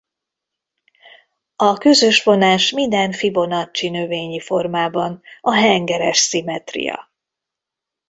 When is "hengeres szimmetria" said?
5.53-7.09